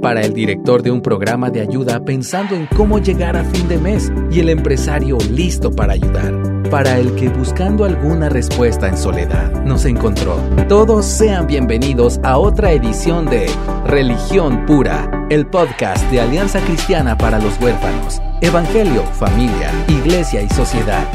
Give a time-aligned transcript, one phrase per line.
[0.00, 3.78] para el director de un programa de ayuda pensando en cómo llegar a fin de
[3.78, 9.64] mes y el empresario listo para ayudar, para el que buscando alguna respuesta en soledad
[9.64, 10.36] nos encontró.
[10.68, 13.46] Todos sean bienvenidos a otra edición de
[13.86, 21.06] Religión Pura, el podcast de Alianza Cristiana para los Huérfanos, Evangelio, Familia, Iglesia y Sociedad.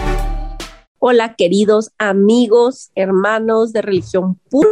[1.00, 4.70] Hola queridos amigos, hermanos de Religión Pura.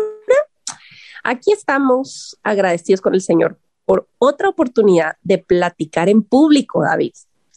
[1.23, 3.60] Aquí estamos agradecidos con el Señor
[3.91, 7.11] por otra oportunidad de platicar en público, David.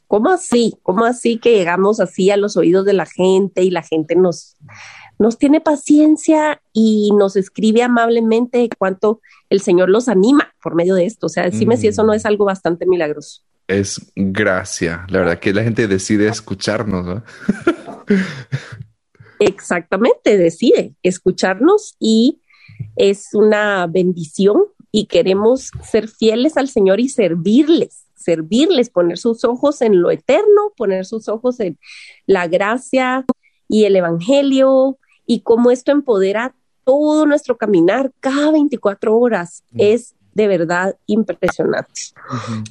[0.09, 0.75] ¿Cómo así?
[0.83, 4.57] ¿Cómo así que llegamos así a los oídos de la gente y la gente nos,
[5.17, 11.07] nos tiene paciencia y nos escribe amablemente cuánto el Señor los anima por medio de
[11.07, 11.27] esto?
[11.27, 13.43] O sea, decime si eso no es algo bastante milagroso.
[13.69, 17.23] Es gracia, la verdad que la gente decide escucharnos, ¿no?
[19.39, 22.41] Exactamente, decide escucharnos y
[22.97, 24.65] es una bendición
[24.97, 30.73] y queremos ser fieles al Señor y servirles, servirles, poner sus ojos en lo eterno,
[30.77, 31.81] poner sus ojos en
[32.27, 33.25] la gracia
[33.67, 39.65] y el Evangelio y cómo esto empodera todo nuestro caminar cada 24 horas.
[39.73, 39.81] Mm.
[39.81, 42.13] Es de verdad impresionante.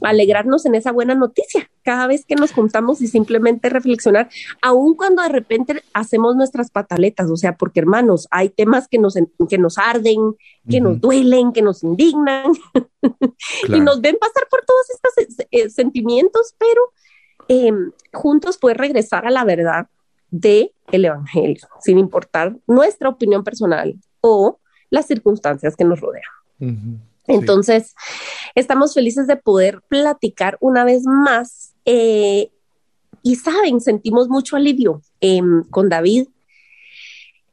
[0.01, 1.69] Alegrarnos en esa buena noticia.
[1.81, 4.29] Cada vez que nos juntamos y simplemente reflexionar,
[4.61, 9.15] aun cuando de repente hacemos nuestras pataletas, o sea, porque hermanos, hay temas que nos,
[9.49, 10.35] que nos arden,
[10.69, 12.51] que nos duelen, que nos indignan
[13.69, 16.81] y nos ven pasar por todos estos eh, sentimientos, pero
[17.47, 19.87] em, juntos poder regresar a la verdad
[20.31, 27.03] de el evangelio, sin importar nuestra opinión personal o las circunstancias que nos rodean.
[27.27, 27.95] Entonces,
[28.55, 31.73] estamos felices de poder platicar una vez más.
[31.85, 32.49] Eh,
[33.21, 36.27] y saben, sentimos mucho alivio em, con David.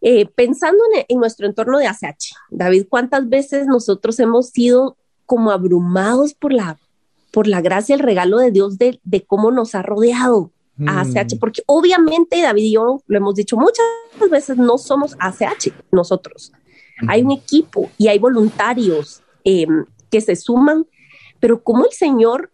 [0.03, 4.97] Eh, pensando en, nuestro entorno de ACH, David, ¿cuántas veces nosotros hemos sido
[5.27, 6.78] como abrumados por la,
[7.31, 10.50] por la gracia, el regalo de Dios de, cómo nos ha rodeado
[10.87, 11.34] a ACH?
[11.34, 11.39] Mm.
[11.39, 13.84] Porque obviamente David y yo lo hemos dicho muchas
[14.31, 16.53] veces, no somos ACH nosotros.
[17.06, 20.87] Hay un equipo y hay voluntarios Em, que se suman,
[21.39, 22.51] pero como el Señor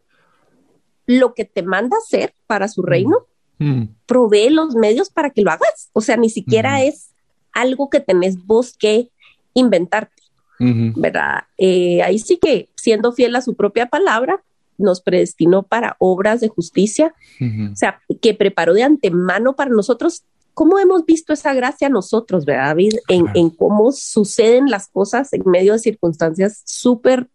[1.07, 3.27] lo que te manda hacer para su reino,
[3.59, 3.85] mm.
[4.07, 5.91] provee los medios para que lo hagas.
[5.93, 7.13] O sea, ni siquiera es
[7.53, 9.11] algo que tenés vos que
[9.55, 10.23] inventarte,
[10.59, 11.45] ¿verdad?
[11.57, 14.43] Eh, ahí sí que, siendo fiel a su propia palabra,
[14.79, 20.25] nos predestinó para obras de justicia, o sea, que preparó de antemano para nosotros
[20.57, 25.75] ¿Cómo hemos visto esa gracia nosotros, verdad, David, en, cómo suceden las cosas en medio
[25.75, 27.29] de circunstancias súper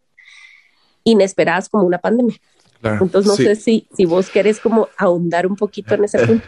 [1.04, 2.34] inesperadas como una pandemia?
[2.82, 6.44] Entonces, no sé si, si vos querés como ahondar un poquito en ese punto.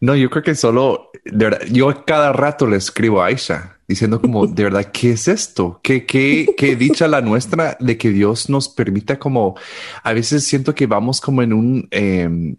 [0.00, 4.18] No, yo creo que solo, de verdad, yo cada rato le escribo a Aisha diciendo
[4.18, 5.78] como, de verdad, ¿qué es esto?
[5.82, 9.56] ¿Qué, qué, qué dicha la nuestra de que Dios nos permita como,
[10.02, 12.56] a veces siento que vamos como en un, em,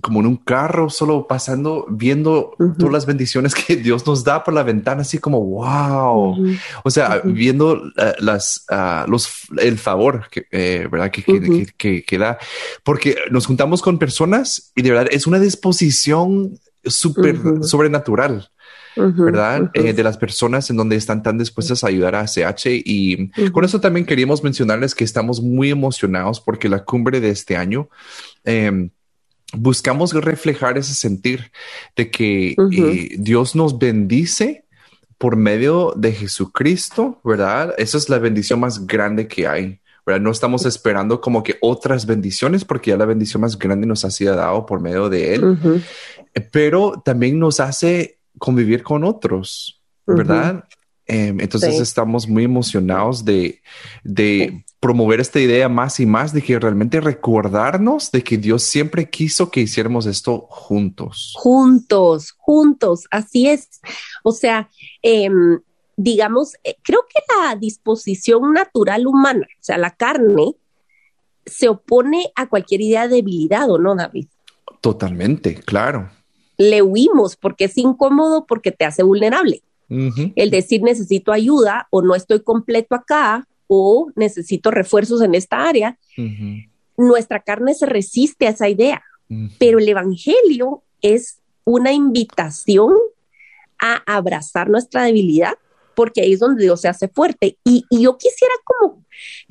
[0.00, 4.54] como en un carro, solo pasando, viendo todas las bendiciones que Dios nos da por
[4.54, 6.36] la ventana, así como wow.
[6.84, 9.28] O sea, viendo eh, las, ah, los,
[9.58, 11.10] el favor que, eh, ¿verdad?
[11.10, 11.22] Que,
[11.76, 12.38] que, que, da,
[12.84, 18.50] porque nos juntamos con personas y de verdad es una disposición súper sobrenatural.
[18.96, 19.70] ¿verdad?
[19.74, 22.66] Eh, de las personas en donde están tan dispuestas a ayudar a CH.
[22.66, 27.56] Y con eso también queríamos mencionarles que estamos muy emocionados porque la cumbre de este
[27.56, 27.88] año
[28.44, 28.90] eh,
[29.52, 31.50] buscamos reflejar ese sentir
[31.96, 34.64] de que eh, Dios nos bendice
[35.18, 37.74] por medio de Jesucristo, ¿verdad?
[37.76, 39.80] Esa es la bendición más grande que hay.
[40.06, 40.22] ¿verdad?
[40.22, 44.10] No estamos esperando como que otras bendiciones porque ya la bendición más grande nos ha
[44.10, 45.58] sido dado por medio de Él,
[46.50, 50.64] pero también nos hace convivir con otros, ¿verdad?
[51.12, 53.60] Em, entonces estamos muy emocionados de,
[54.04, 59.10] de promover esta idea más y más de que realmente recordarnos de que Dios siempre
[59.10, 61.34] quiso que hiciéramos esto juntos.
[61.36, 63.80] Juntos, juntos, así es.
[64.22, 64.70] O sea,
[65.02, 65.58] em,
[65.96, 70.54] digamos, eh, creo que la disposición natural humana, o sea, la carne,
[71.44, 74.28] se opone a cualquier idea de debilidad, ¿o no, David?
[74.80, 76.08] Totalmente, claro.
[76.56, 79.64] Le huimos porque es incómodo, porque te hace vulnerable.
[79.90, 85.98] El decir necesito ayuda o no estoy completo acá o necesito refuerzos en esta área,
[86.96, 89.02] nuestra carne se resiste a esa idea,
[89.58, 92.94] pero el Evangelio es una invitación
[93.78, 95.54] a abrazar nuestra debilidad
[95.94, 97.58] porque ahí es donde Dios se hace fuerte.
[97.62, 99.04] Y, yo quisiera como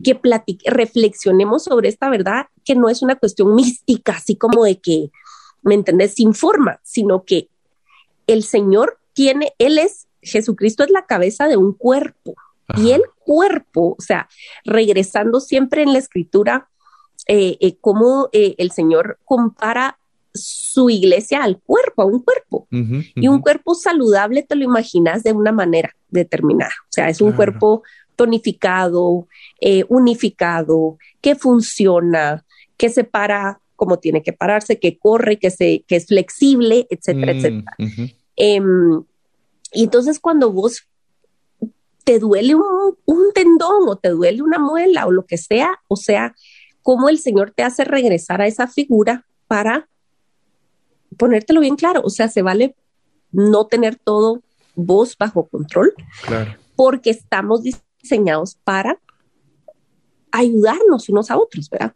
[0.04, 4.80] que platique, reflexionemos sobre esta verdad, que no es una cuestión mística, así como de
[4.80, 5.12] que,
[5.62, 7.50] ¿me entendés?, sin forma, sino que
[8.26, 12.36] el Señor tiene, Él es, Jesucristo es la cabeza de un cuerpo.
[12.78, 14.30] Y el cuerpo, o sea,
[14.64, 16.70] regresando siempre en la escritura,
[17.28, 19.98] eh, eh, cómo eh, el Señor compara
[20.32, 22.68] su iglesia al cuerpo, a un cuerpo.
[23.16, 26.74] Y un cuerpo saludable te lo imaginas de una manera determinada.
[26.84, 27.82] O sea, es un cuerpo
[28.16, 29.28] tonificado,
[29.88, 32.46] unificado, que funciona,
[32.78, 37.34] que se para como tiene que pararse, que corre, que, se, que es flexible, etcétera,
[37.34, 37.78] mm, etcétera.
[39.72, 40.88] Y entonces cuando vos
[42.04, 45.96] te duele un, un, tendón o te duele una muela o lo que sea, o
[45.96, 46.36] sea,
[46.82, 49.88] cómo el Señor te hace regresar a esa figura para
[51.18, 52.76] ponértelo bien claro, o sea, se vale
[53.32, 54.42] no tener todo
[54.76, 55.94] vos bajo control,
[56.76, 59.00] porque estamos diseñados para
[60.32, 61.94] ayudarnos unos a otros, ¿verdad?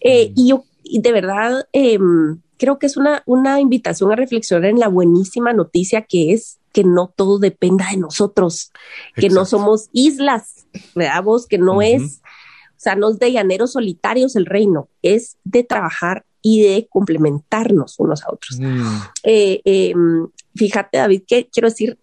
[0.00, 4.80] Eh, y yo de verdad em, creo que es una, una invitación a reflexionar en
[4.80, 8.70] la buenísima noticia que es que no todo dependa de nosotros,
[9.14, 11.22] que no somos islas, ¿verdad?
[11.22, 15.64] Vos, que no es, o sea, no es de llaneros solitarios el reino, es de
[15.64, 18.60] trabajar y de complementarnos unos a otros.
[18.60, 18.98] Mm.
[19.22, 21.98] Eh, em, fíjate, David, que quiero decir,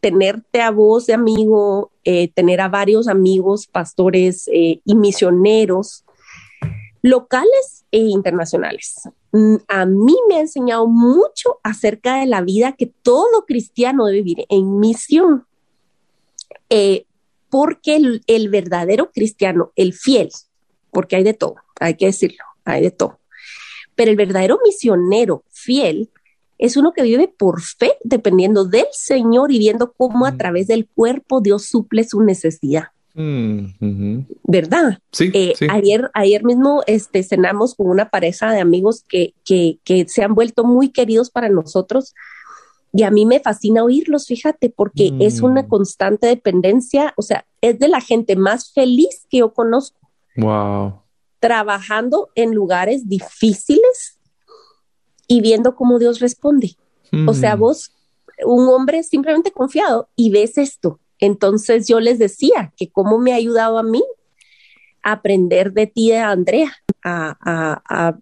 [0.00, 6.04] tenerte a vos de amigo, eh, tener a varios amigos, pastores eh, y misioneros
[7.02, 9.08] locales e internacionales.
[9.32, 14.22] Mm, a mí me ha enseñado mucho acerca de la vida que todo cristiano debe
[14.22, 15.46] vivir en misión.
[17.48, 17.96] porque
[18.28, 20.30] el verdadero cristiano, el fiel,
[20.92, 23.20] porque hay de todo, hay que decirlo, hay de todo
[24.00, 26.08] pero el verdadero misionero fiel
[26.56, 30.38] es uno que vive por fe, dependiendo del Señor y viendo cómo a mm.
[30.38, 32.84] través del cuerpo Dios suple su necesidad.
[33.14, 34.98] Mm, ¿Verdad?
[35.18, 40.06] Eh, sí, Ayer, ayer mismo este, cenamos con una pareja de amigos que, que, que,
[40.08, 42.14] se han vuelto muy queridos para nosotros.
[42.92, 45.68] Y a mí me fascina oírlos, fíjate, porque es una mm.
[45.68, 49.98] constante dependencia, o sea, es de la gente más feliz que yo conozco.
[50.36, 51.00] Wow
[51.40, 54.18] trabajando en lugares difíciles
[55.26, 56.76] y viendo cómo Dios responde.
[57.26, 57.60] O sea, mm.
[57.60, 57.92] vos,
[58.44, 60.99] un hombre simplemente confiado y ves esto.
[61.20, 64.02] Entonces yo les decía que cómo me ha ayudado a mí
[65.02, 66.72] a aprender de ti, de Andrea,
[67.02, 68.14] a,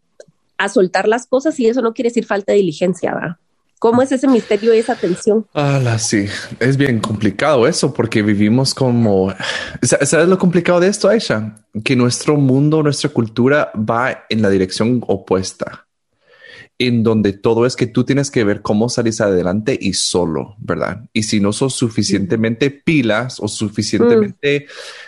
[0.59, 3.37] a soltar las cosas y eso no quiere decir falta de diligencia, ¿verdad?
[3.79, 5.47] ¿Cómo es ese misterio y esa tensión?
[5.55, 6.27] Ah, sí,
[6.59, 9.33] es bien complicado eso porque vivimos como...
[9.83, 11.55] ¿Sabes lo complicado de esto, Aisha?
[11.85, 15.88] Que nuestro mundo, nuestra cultura va en la dirección opuesta
[16.81, 21.05] en donde todo es que tú tienes que ver cómo salís adelante y solo, ¿verdad?
[21.13, 24.67] Y si no sos suficientemente pilas o suficientemente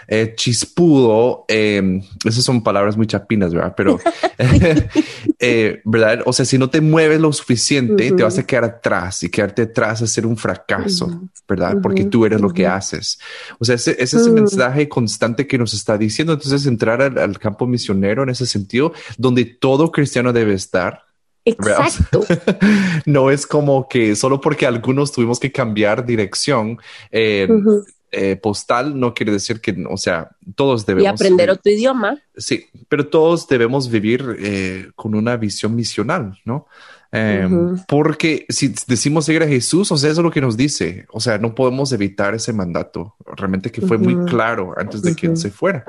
[0.08, 3.74] eh, chispudo, em, esas son palabras muy chapinas, ¿verdad?
[3.76, 4.00] Pero,
[5.38, 6.22] eh, ¿verdad?
[6.26, 9.62] O sea, si no te mueves lo suficiente, te vas a quedar atrás y quedarte
[9.62, 11.76] atrás a ser un fracaso, ¿verdad?
[11.80, 13.20] Porque tú eres lo que haces.
[13.60, 16.32] O sea, ese, es el mensaje constante que nos está diciendo.
[16.32, 21.09] Entonces, entrar al campo misionero en ese sentido, donde todo cristiano debe estar
[21.44, 22.24] Exacto.
[23.06, 26.78] no es como que solo porque algunos tuvimos que cambiar dirección
[27.10, 27.48] eh,
[28.12, 31.04] eh, postal, no quiere decir que, o sea, todos debemos.
[31.04, 32.18] Y aprender otro idioma.
[32.36, 36.66] Sí, pero todos debemos vivir eh, con una visión misional, ¿no?
[37.12, 41.06] Em, porque si decimos seguir a Jesús, o sea, eso es lo que nos dice.
[41.10, 43.16] O sea, no podemos evitar ese mandato.
[43.36, 45.84] Realmente que fue muy claro antes de que él se fuera.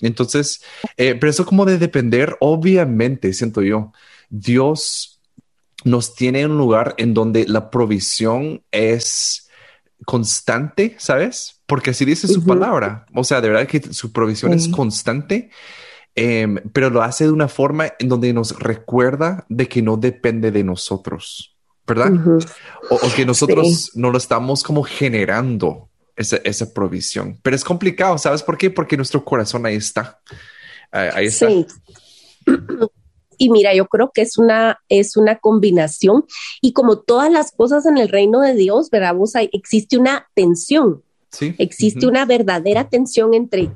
[0.00, 0.62] Entonces,
[0.96, 3.92] pero eso como de depender, obviamente, siento yo,
[4.30, 5.20] Dios
[5.84, 9.48] nos tiene en un lugar en donde la provisión es
[10.04, 11.60] constante, ¿sabes?
[11.66, 13.06] Porque así dice su palabra.
[13.14, 15.50] O sea, de verdad que su provisión es constante,
[16.14, 20.50] em, pero lo hace de una forma en donde nos recuerda de que no depende
[20.50, 22.12] de nosotros, ¿verdad?
[22.90, 27.38] o, que nosotros no lo estamos como generando esa, esa, provisión.
[27.42, 28.70] Pero es complicado, ¿sabes por qué?
[28.70, 30.20] Porque nuestro corazón ahí está.
[30.90, 31.48] Ahí está.
[31.48, 31.66] Sí.
[33.38, 36.26] Y mira, yo creo que es una, es una combinación
[36.60, 39.16] y como todas las cosas en el reino de Dios, ¿verdad?
[39.52, 41.54] existe una tensión, ¿Sí?
[41.58, 43.72] existe una verdadera tensión entre,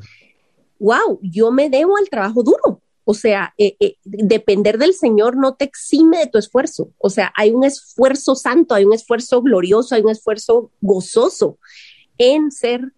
[0.78, 2.80] wow, yo me debo al trabajo duro.
[3.08, 6.90] O sea, eh, eh, depender del Señor no te exime de tu esfuerzo.
[6.98, 11.56] O sea, hay un esfuerzo santo, hay un esfuerzo glorioso, hay un esfuerzo gozoso
[12.18, 12.92] en ser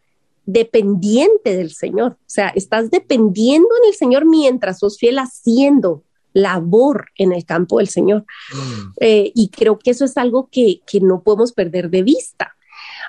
[0.47, 2.13] dependiente del Señor.
[2.13, 7.77] O sea, estás dependiendo en el Señor mientras sos fiel haciendo labor en el campo
[7.77, 8.25] del Señor.
[8.55, 8.93] Mm.
[9.01, 12.57] Eh, y creo que eso es algo que, no podemos perder de vista.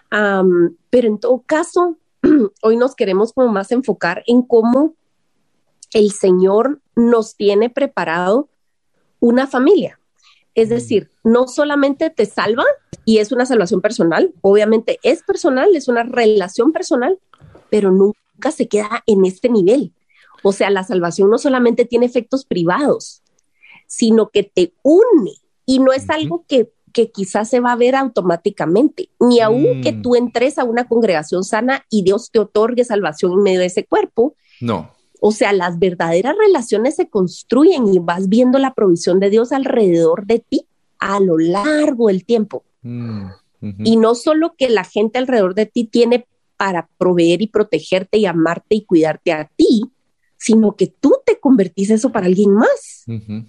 [0.09, 1.95] pero en todo caso,
[2.61, 4.95] hoy nos queremos como más enfocar en cómo
[5.93, 8.49] el Señor nos tiene preparado
[9.19, 9.99] una familia.
[10.55, 12.65] Es decir, no solamente te salva
[13.05, 17.19] y es una salvación personal, obviamente es personal, es una relación personal,
[17.69, 19.93] pero nunca se queda en este nivel.
[20.43, 23.23] O sea, la salvación no solamente tiene efectos privados,
[23.87, 25.33] sino que te une
[25.65, 30.01] y no es algo que, quizás se va a ver automáticamente, ni aun que mm.
[30.01, 33.85] tú entres a una congregación sana y Dios te otorgue salvación en medio de ese
[33.85, 34.35] cuerpo.
[34.61, 34.91] No.
[35.21, 40.25] O sea, las verdaderas relaciones se construyen y vas viendo la provisión de Dios alrededor
[40.25, 40.65] de ti
[40.99, 42.63] a lo largo del tiempo.
[42.81, 43.27] Mm,
[43.83, 48.25] y no solo que la gente alrededor de ti tiene para proveer y protegerte y
[48.25, 49.83] amarte y cuidarte a ti,
[50.37, 53.03] sino que tú te convertís eso para alguien más.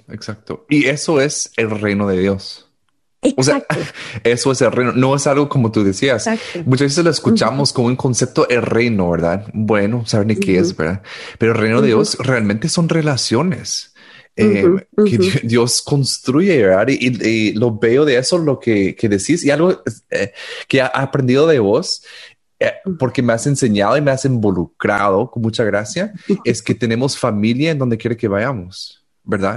[0.09, 0.67] exacto.
[0.69, 2.70] Y eso es el reino de Dios.
[3.23, 3.67] Exacto.
[3.77, 3.93] O sea,
[4.25, 4.93] eso es el reino.
[4.93, 6.29] No es algo como tú decías.
[6.65, 9.47] Muchas veces lo escuchamos como un concepto el reino, ¿verdad?
[9.53, 11.03] Bueno, saben ni qué es, ¿verdad?
[11.39, 13.95] Pero el reino de Dios realmente son relaciones.
[14.37, 14.65] Eh,
[15.05, 16.87] que Dios construye, ¿verdad?
[16.89, 20.33] Y, lo veo de eso, lo que, que decís, y algo eh,
[20.69, 22.03] que he aprendido de vos
[22.63, 26.13] eh, porque me has enseñado y me has involucrado con mucha gracia,
[26.45, 29.57] es que tenemos familia en donde quiere que vayamos, ¿verdad?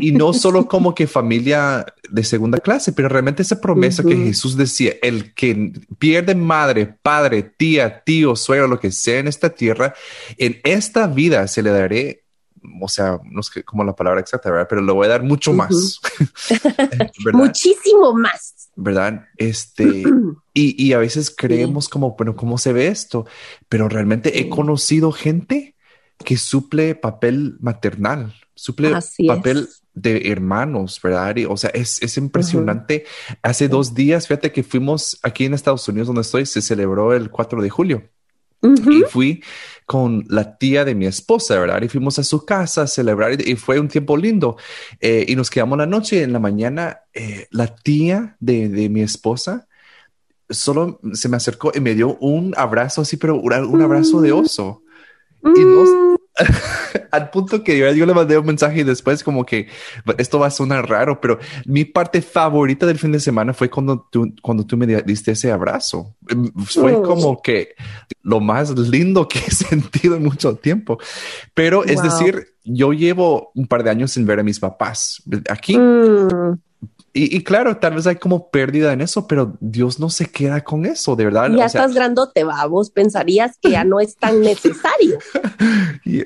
[0.00, 4.56] Y, no solo como que familia de segunda clase, pero realmente esa promesa que Jesús
[4.56, 9.94] decía, el que pierde madre, padre, tía, tío, suegro, lo que sea en esta tierra,
[10.36, 12.24] en esta vida se le daré
[12.82, 14.66] o sea, no sé cómo la palabra exacta, ¿verdad?
[14.68, 15.98] Pero le voy a dar mucho más.
[17.32, 18.60] Muchísimo más.
[18.76, 19.26] ¿verdad?
[19.36, 20.04] Este,
[20.54, 23.26] y, a veces creemos como, bueno, ¿cómo se ve esto?
[23.68, 25.76] Pero realmente he conocido gente
[26.24, 28.94] que suple papel maternal, suple
[29.26, 31.34] papel de hermanos, ¿verdad?
[31.48, 33.04] o sea, es, impresionante.
[33.42, 37.30] Hace dos días, fíjate que fuimos aquí en Estados Unidos, donde estoy, se celebró el
[37.30, 38.02] 4 de julio.
[38.62, 39.42] Y fui
[39.86, 41.80] con la tía de mi esposa, ¿verdad?
[41.82, 44.56] Y fuimos a su casa a celebrar y, fue un tiempo lindo.
[45.00, 48.90] Eh, y nos quedamos la noche y en la mañana eh, la tía de, de,
[48.90, 49.66] mi esposa
[50.50, 54.82] solo se me acercó y me dio un abrazo así, pero un, abrazo de oso.
[55.42, 56.16] Y no, mm.
[57.10, 59.68] al punto que yo, le mandé un mensaje y después como que
[60.18, 64.08] esto va a sonar raro, pero mi parte favorita del fin de semana fue cuando
[64.10, 66.14] tú, cuando tú me diste ese abrazo.
[66.66, 67.02] Fue oh.
[67.02, 67.74] como que
[68.22, 70.98] lo más lindo que he sentido en mucho tiempo.
[71.54, 75.76] Pero es decir, yo llevo un par de años sin ver a mis papás aquí.
[75.76, 76.58] Mm.
[77.12, 80.86] Y, claro, tal vez hay como pérdida en eso, pero Dios no se queda con
[80.86, 81.50] eso, de verdad.
[81.50, 85.18] Ya estás grandote, va, vos pensarías que ya no es tan necesario.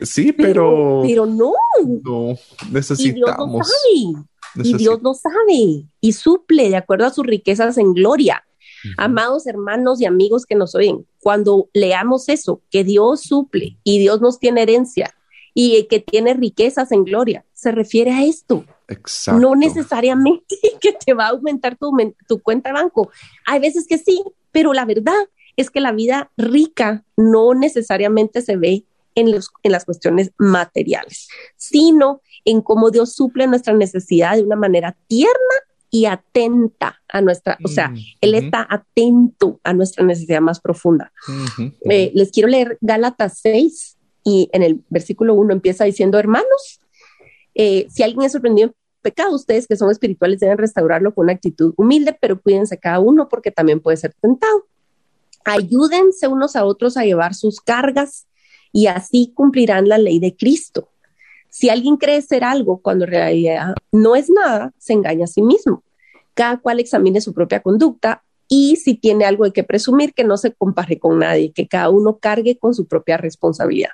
[0.02, 1.24] sí, pero, pero...
[1.24, 1.52] no.
[2.02, 2.36] No,
[2.70, 3.72] necesitamos.
[4.56, 5.86] Y Dios no sabe.
[6.00, 8.44] Y suple de acuerdo a sus riquezas en gloria.
[8.98, 14.20] Amados hermanos y amigos que nos oyen, cuando leamos eso, que Dios suple y Dios
[14.20, 15.14] nos tiene herencia
[15.54, 19.40] y que tiene riquezas en gloria, se refiere a esto Exacto.
[19.40, 21.90] No necesariamente que te va a aumentar tu,
[22.28, 23.10] tu cuenta de banco.
[23.46, 24.22] Hay veces que sí,
[24.52, 29.72] pero la verdad es que la vida rica no necesariamente se ve en, los, en
[29.72, 35.34] las cuestiones materiales, sino en cómo Dios suple nuestra necesidad de una manera tierna
[35.90, 41.12] y atenta a nuestra, o sea, Él está atento a nuestra necesidad más profunda.
[41.88, 46.80] Eh, les quiero leer Gálatas 6 y en el versículo 1 empieza diciendo, hermanos,
[47.54, 51.34] eh, si alguien es sorprendido en pecado, ustedes que son espirituales deben restaurarlo con una
[51.34, 54.66] actitud humilde, pero cuídense cada uno porque también puede ser tentado.
[55.44, 58.26] Ayúdense unos a otros a llevar sus cargas
[58.72, 60.88] y así cumplirán la ley de Cristo.
[61.50, 65.42] Si alguien cree ser algo cuando en realidad no es nada, se engaña a sí
[65.42, 65.84] mismo.
[66.34, 70.36] Cada cual examine su propia conducta y si tiene algo de que presumir, que no
[70.36, 73.90] se compare con nadie, que cada uno cargue con su propia responsabilidad.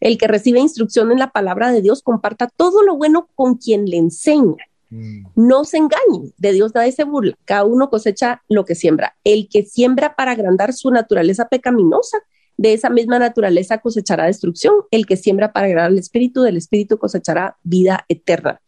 [0.00, 3.86] El que recibe instrucción en la palabra de Dios comparta todo lo bueno con quien
[3.86, 4.56] le enseña.
[4.90, 5.26] Mm.
[5.34, 9.16] No se engañen, de Dios nadie se burla, cada uno cosecha lo que siembra.
[9.24, 12.18] El que siembra para agrandar su naturaleza pecaminosa,
[12.58, 14.74] de esa misma naturaleza cosechará destrucción.
[14.90, 18.60] El que siembra para agradar al Espíritu, del Espíritu cosechará vida eterna.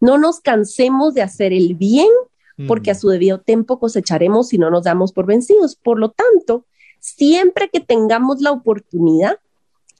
[0.00, 2.08] No nos cansemos de hacer el bien,
[2.68, 2.98] porque a mm.
[2.98, 5.74] su debido tiempo cosecharemos si no nos damos por vencidos.
[5.74, 6.66] Por lo tanto,
[6.98, 9.38] siempre que tengamos la oportunidad,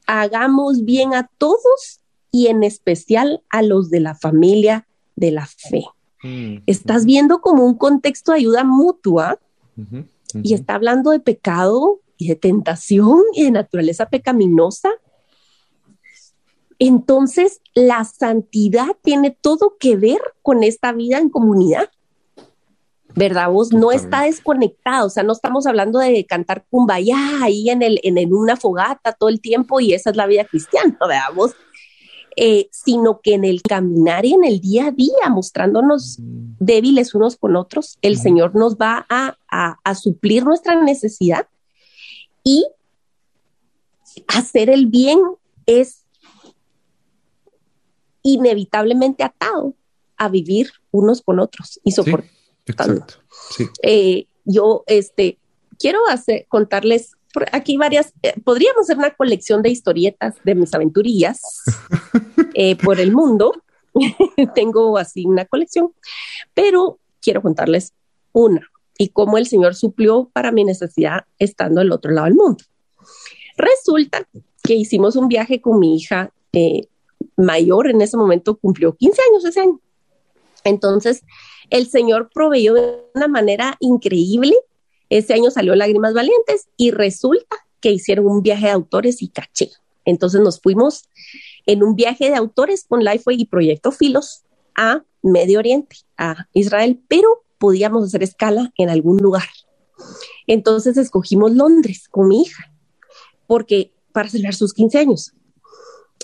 [0.06, 5.84] hagamos bien a todos y en especial a los de la familia de la fe.
[6.22, 9.38] Mm, Estás viendo como un contexto de ayuda mutua
[10.42, 14.90] y está hablando de pecado y de tentación y de naturaleza pecaminosa.
[16.78, 21.90] Entonces, la santidad tiene todo que ver con esta vida en comunidad.
[23.14, 23.50] ¿Verdad?
[23.50, 28.00] Vos no está desconectado, o sea, no estamos hablando de cantar cumbaya ahí en, el,
[28.02, 31.34] en, una fogata todo el tiempo y esa es la vida cristiana, ¿verdad?
[31.34, 31.52] Vos,
[32.36, 37.36] eh, sino que en el caminar y en el día a día, mostrándonos débiles unos
[37.36, 41.48] con otros, el Señor nos va a, a suplir nuestra necesidad
[42.44, 42.66] y
[44.28, 45.18] hacer el bien
[45.66, 46.04] es
[48.22, 49.74] inevitablemente atado
[50.16, 52.39] a vivir unos con otros y soportar.
[52.66, 53.14] Exacto.
[53.82, 55.38] Eh, yo este,
[55.78, 57.12] quiero hacer, contarles
[57.52, 61.40] aquí varias, eh, podríamos hacer una colección de historietas de mis aventurillas
[62.54, 63.52] eh, por el mundo.
[64.54, 65.92] Tengo así una colección,
[66.54, 67.92] pero quiero contarles
[68.32, 68.62] una
[68.98, 72.64] y cómo el Señor suplió para mi necesidad estando al otro lado del mundo.
[73.56, 74.26] Resulta
[74.62, 76.32] que hicimos un viaje con mi hija
[77.36, 79.80] mayor, en ese momento cumplió 15 años ese año.
[80.64, 81.22] Entonces,
[81.70, 84.54] el Señor proveyó de una manera increíble.
[85.08, 89.70] Ese año salió Lágrimas Valientes y resulta que hicieron un viaje de autores y caché.
[90.04, 91.08] Entonces nos fuimos
[91.66, 94.42] en un viaje de autores con Lifeway y Proyecto Filos
[94.76, 99.48] a Medio Oriente, a Israel, pero podíamos hacer escala en algún lugar.
[100.46, 102.72] Entonces escogimos Londres con mi hija,
[103.46, 105.32] porque para celebrar sus 15 años.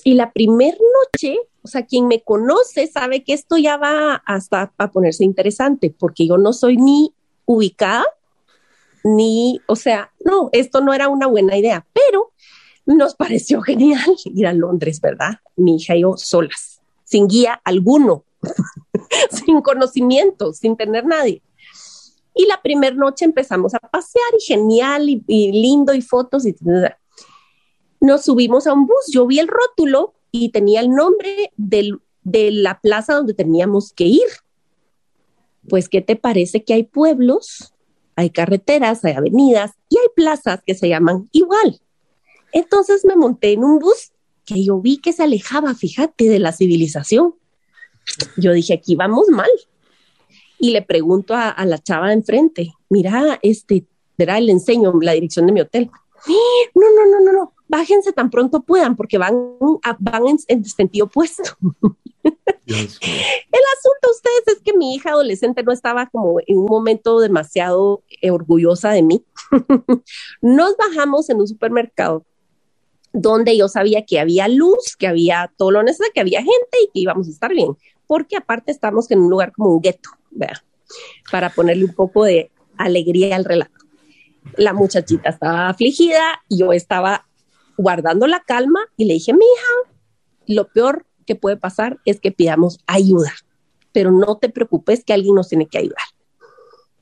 [0.07, 4.73] Y la primera noche, o sea, quien me conoce sabe que esto ya va hasta
[4.79, 7.13] a ponerse interesante, porque yo no soy ni
[7.45, 8.05] ubicada,
[9.03, 12.31] ni, o sea, no, esto no era una buena idea, pero
[12.85, 15.41] nos pareció genial ir a Londres, ¿verdad?
[15.57, 18.23] Mi hija y yo solas, sin guía alguno,
[19.45, 21.43] sin conocimiento, sin tener nadie.
[22.33, 26.55] Y la primera noche empezamos a pasear y genial y, y lindo y fotos y
[28.01, 29.11] nos subimos a un bus.
[29.13, 34.27] Yo vi el rótulo y tenía el nombre de la plaza donde teníamos que ir.
[35.69, 37.75] Pues, ¿qué te parece que hay pueblos,
[38.15, 41.81] hay carreteras, hay avenidas y hay plazas que se llaman igual?
[42.53, 44.13] Entonces me monté en un bus
[44.45, 47.35] que yo vi que se alejaba, fíjate, de la civilización.
[48.37, 49.51] Yo dije, aquí vamos mal.
[50.59, 53.85] Y le pregunto a, la chava de enfrente, mira, este,
[54.17, 55.91] verá, le enseño la dirección de mi hotel.
[56.75, 59.37] No, no, no, no, no bájense tan pronto puedan, porque van,
[59.99, 61.43] van en, sentido opuesto.
[62.67, 68.03] El asunto ustedes es que mi hija adolescente no estaba como en un momento demasiado
[68.21, 69.25] eh, orgullosa de mí.
[70.41, 72.25] Nos bajamos en un supermercado
[73.13, 76.87] donde yo sabía que había luz, que había todo lo necesario, que había gente y
[76.93, 80.11] que íbamos a estar bien, porque aparte estamos en un lugar como un gueto,
[81.31, 83.76] para ponerle un poco de alegría al relato.
[84.57, 87.27] La muchachita estaba afligida y yo estaba
[87.77, 89.93] guardando la calma y le dije, mi hija,
[90.47, 93.33] lo peor que puede pasar es que pidamos ayuda,
[93.93, 96.07] pero no te preocupes que alguien nos tiene que ayudar.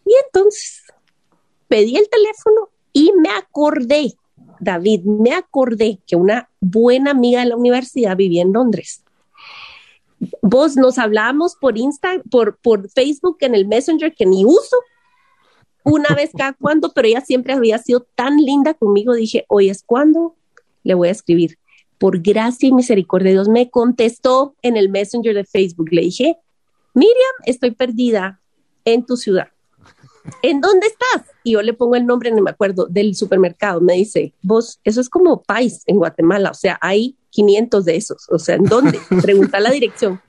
[0.05, 0.83] Y entonces
[1.69, 4.15] pedí el teléfono y me acordé,
[4.61, 9.03] David, me acordé que una buena amiga de la universidad vivía en Londres.
[10.41, 14.77] Vos nos hablábamos por Insta, por, por Facebook en el Messenger que ni uso,
[15.85, 19.15] una vez cada cuando, pero ella siempre había sido tan linda conmigo.
[19.15, 20.35] Dije, hoy es cuando
[20.83, 21.59] le voy a escribir.
[21.99, 25.89] Por gracia y misericordia de Dios, me contestó en el Messenger de Facebook.
[25.93, 26.37] Le dije,
[26.93, 28.41] Miriam, estoy perdida
[28.85, 29.49] en tu ciudad.
[30.43, 31.31] ¿En dónde estás?
[31.45, 33.81] Y yo le pongo el nombre, no me acuerdo, del supermercado.
[33.81, 38.27] Me dice, vos, eso es como país en Guatemala, o sea, hay 500 de esos.
[38.31, 38.99] O sea, ¿en dónde?
[39.23, 40.21] Pregunta la dirección.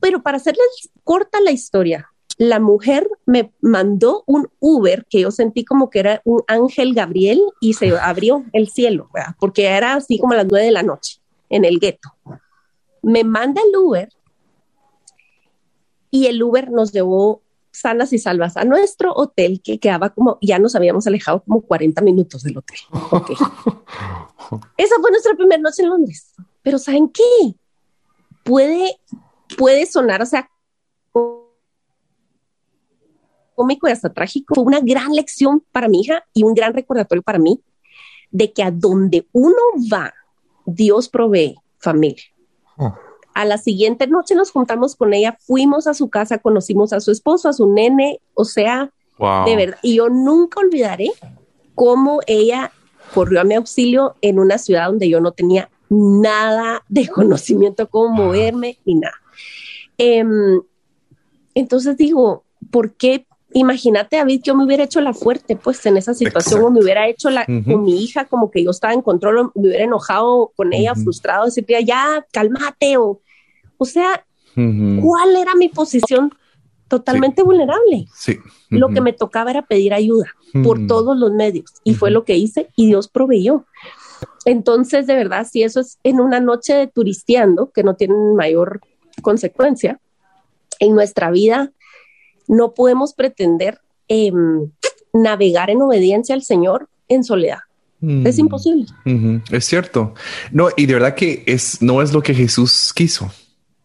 [0.00, 5.64] Pero para hacerles corta la historia, la mujer me mandó un Uber que yo sentí
[5.64, 10.34] como que era un ángel Gabriel y se abrió el cielo, porque era así como
[10.34, 12.10] a las nueve de la noche en el gueto.
[13.02, 14.08] Me manda el Uber
[16.10, 20.58] y el Uber nos llevó sanas y salvas a nuestro hotel que quedaba como, ya
[20.58, 22.78] nos habíamos alejado como 40 minutos del hotel.
[24.76, 26.32] Esa fue nuestra primera noche en Londres.
[26.62, 27.54] Pero ¿saben qué?
[28.44, 28.98] Puede,
[29.58, 30.48] puede sonar, o sea,
[33.56, 37.22] cómico y hasta trágico, fue una gran lección para mi hija y un gran recordatorio
[37.22, 37.60] para mí
[38.30, 39.56] de que a donde uno
[39.92, 40.14] va,
[40.66, 42.22] Dios provee familia.
[42.76, 42.94] Oh.
[43.34, 47.10] A la siguiente noche nos juntamos con ella, fuimos a su casa, conocimos a su
[47.10, 48.90] esposo, a su nene, o sea,
[49.46, 49.78] de verdad.
[49.82, 51.10] Y yo nunca olvidaré
[51.74, 52.72] cómo ella
[53.14, 58.14] corrió a mi auxilio en una ciudad donde yo no tenía nada de conocimiento cómo
[58.14, 59.14] moverme ni nada.
[59.98, 60.60] Em,
[61.54, 65.96] entonces digo, ¿por qué imagínate, David, que yo me hubiera hecho la fuerte, pues en
[65.96, 69.02] esa situación, o me hubiera hecho la, con mi hija, como que yo estaba en
[69.02, 73.20] control, o me hubiera enojado con ella, frustrado, decirle, ya, cálmate, o,
[73.78, 76.32] o sea, ¿cuál era mi posición
[76.88, 78.06] totalmente vulnerable.
[78.14, 78.38] Sí.
[78.70, 80.26] Lo que me tocaba era pedir ayuda
[80.64, 80.86] por Mm.
[80.86, 83.66] todos los medios y fue lo que hice y Dios proveyó.
[84.44, 88.80] Entonces, de verdad, si eso es en una noche de turisteando, que no tienen mayor
[89.22, 90.00] consecuencia,
[90.78, 91.72] en nuestra vida
[92.48, 94.70] no podemos pretender em,
[95.12, 97.58] navegar en obediencia al Señor en soledad.
[98.24, 98.40] Es Mm.
[98.40, 98.86] imposible.
[99.50, 100.14] Es cierto.
[100.52, 103.30] No, y de verdad que es, no es lo que Jesús quiso,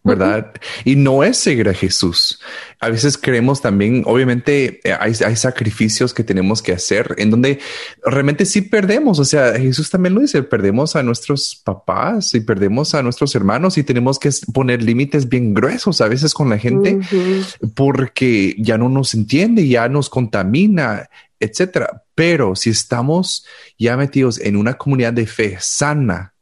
[0.03, 0.51] ¿verdad?
[0.83, 2.39] Y no es seguir a Jesús.
[2.79, 7.59] A veces creemos también, obviamente, eh, hay, hay sacrificios que tenemos que hacer en donde
[8.03, 9.19] realmente sí perdemos.
[9.19, 13.77] O sea, Jesús también lo dice, perdemos a nuestros papás y perdemos a nuestros hermanos
[13.77, 16.99] y tenemos que poner límites bien gruesos a veces con la gente
[17.75, 21.09] porque ya no nos entiende, ya nos contamina,
[21.39, 22.03] etcétera.
[22.15, 23.45] Pero si estamos
[23.77, 26.33] ya metidos en una comunidad de fe sana,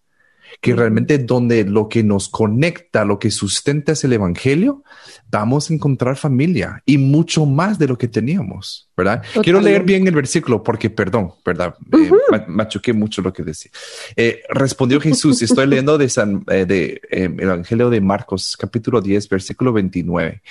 [0.62, 4.84] que realmente donde lo que nos conecta, lo que sustenta es el evangelio,
[5.32, 9.24] vamos a encontrar familia y mucho más de lo que teníamos, ¿verdad?
[9.42, 9.84] Quiero leer Totalmente.
[9.86, 11.76] bien el versículo porque, perdón, ¿verdad?
[11.94, 13.72] Eh, ma- machuqué mucho lo que decía.
[14.18, 19.00] Eh, respondió Jesús, estoy leyendo de, San, eh, de eh, el Evangelio de Marcos, capítulo
[19.02, 20.42] 10, versículo 29.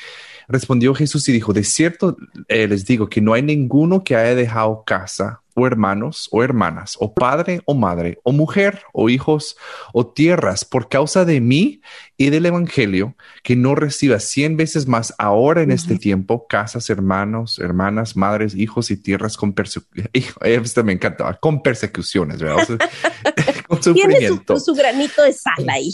[0.50, 2.16] Respondió Jesús y dijo, de cierto
[2.48, 6.96] eh, les digo que no hay ninguno que haya dejado casa o hermanos o hermanas
[7.00, 9.56] o padre o madre o mujer o hijos
[9.92, 11.80] o tierras por causa de mí
[12.16, 16.00] y del Evangelio que no reciba cien veces más ahora en este Ujú.
[16.00, 20.10] tiempo casas, hermanos, hermanas, madres, hijos y tierras con persecuciones.
[20.42, 22.62] Este me encanta, con persecuciones, ¿verdad?
[22.62, 22.76] O sea,
[23.68, 24.58] con Tiene sufrimiento.
[24.58, 25.90] su, su granito de sal ahí.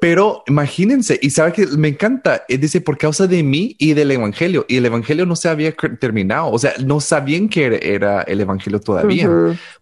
[0.00, 4.10] Pero imagínense, y sabe que me encanta, eh, dice por causa de mí y del
[4.10, 8.40] evangelio, y el evangelio no se había terminado, o sea, no sabían que era el
[8.40, 9.28] evangelio todavía,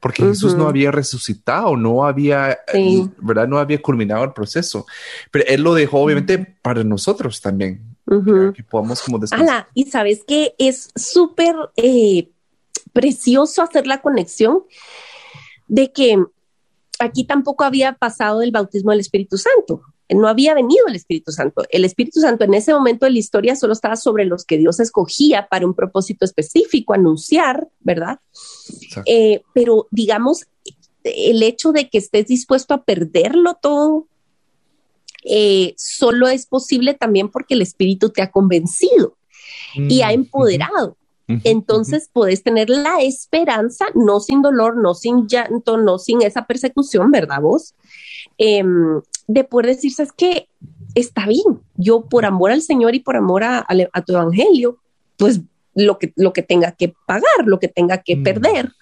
[0.01, 3.11] porque Jesús no había resucitado, no había, eh, Sí.
[3.19, 3.49] ¿verdad?
[3.49, 4.87] No había culminado el proceso,
[5.31, 7.83] pero él lo dejó obviamente para nosotros también,
[8.55, 9.21] que podamos como.
[9.33, 12.31] Ala, y sabes que es súper eh,
[12.93, 14.63] precioso hacer la conexión
[15.67, 16.17] de que
[16.99, 19.83] aquí tampoco había pasado el bautismo del Espíritu Santo.
[20.15, 21.65] No había venido el Espíritu Santo.
[21.71, 24.81] El Espíritu Santo en ese momento de la historia solo estaba sobre los que Dios
[24.81, 28.21] escogía para un propósito específico, anunciar, ¿verdad?
[29.07, 30.47] Eh, pero digamos,
[31.05, 34.07] el hecho de que estés dispuesto a perderlo todo,
[35.25, 39.17] eh, solo es posible también porque el Espíritu te ha convencido
[39.75, 40.97] y ha Mm, empoderado.
[41.45, 47.11] Entonces puedes tener la esperanza, no sin dolor, no sin llanto, no sin esa persecución,
[47.11, 47.75] ¿verdad vos?
[48.39, 50.49] Em, de poder decir, ¿sabes qué?
[50.95, 54.79] Está bien, yo por amor al Señor y por amor a, a- a tu evangelio,
[55.19, 55.41] pues
[55.75, 58.23] lo que, lo que tenga que pagar, lo que tenga que Mm.
[58.23, 58.73] perder.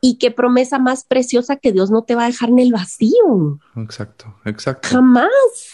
[0.00, 3.58] Y qué promesa más preciosa que Dios no te va a dejar en el vacío.
[3.76, 4.88] Exacto, exacto.
[4.88, 5.28] Jamás,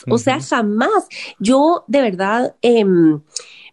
[0.09, 1.07] o sea, jamás.
[1.39, 3.21] Yo de verdad, em,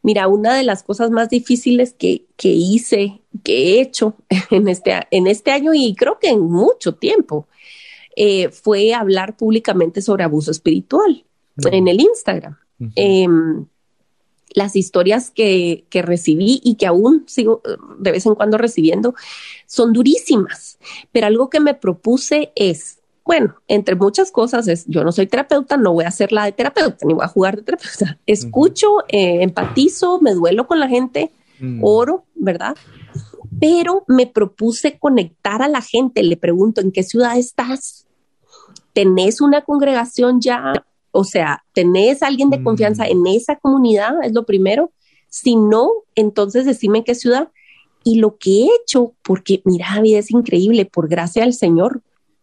[0.01, 4.15] mira, una de las cosas más difíciles que, que hice, que he hecho
[4.51, 7.47] en este, en este año y creo que en mucho tiempo,
[8.15, 11.23] eh, fue hablar públicamente sobre abuso espiritual
[11.71, 12.57] en el Instagram.
[12.95, 13.65] Em,
[14.53, 19.15] las historias que, que recibí y que aún sigo eh, de vez en cuando recibiendo
[19.67, 20.79] son durísimas,
[21.11, 22.98] pero algo que me propuse es,
[23.29, 26.51] bueno, entre muchas cosas es, yo no soy terapeuta, no voy a hacer la de
[26.51, 28.17] terapeuta, ni voy a jugar de terapeuta.
[28.25, 31.81] Escucho, eh, empatizo, me duelo con la gente, Mm.
[31.83, 32.75] oro, ¿verdad?
[33.59, 38.07] Pero me propuse conectar a la gente, le pregunto, ¿en qué ciudad estás?
[38.93, 40.73] ¿Tenés una congregación ya?
[41.11, 42.63] O sea, ¿tenés alguien de Mm.
[42.63, 44.23] confianza en esa comunidad?
[44.23, 44.91] Es lo primero.
[45.27, 47.49] Si no, entonces decime en qué ciudad.
[48.03, 52.01] Y lo que he hecho, porque mira, vida es increíble, por gracia del Señor,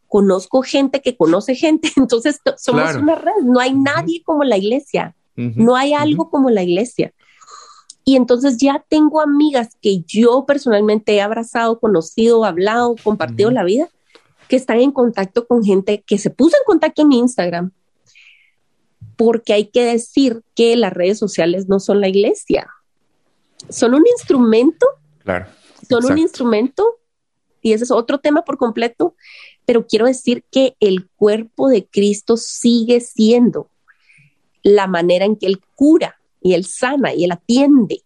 [0.08, 3.00] conozco gente que conoce gente, entonces to- somos Claro.
[3.00, 5.14] una red, no hay nadie como la iglesia.
[5.38, 7.12] No hay algo como la iglesia.
[8.06, 13.90] Y entonces ya tengo amigas que yo personalmente he abrazado, conocido, hablado, compartido la vida,
[14.48, 17.72] que están en contacto con gente que se puso en contacto en mi Instagram.
[19.16, 22.68] Porque hay que decir que las redes sociales no son la iglesia.
[23.68, 24.86] Son un instrumento,
[25.24, 25.46] Claro.
[25.88, 26.98] son un instrumento,
[27.60, 29.14] y ese es otro tema por completo,
[29.66, 33.68] pero quiero decir que el cuerpo de Cristo sigue siendo
[34.62, 38.02] la manera en que Él cura y Él sana y Él atiende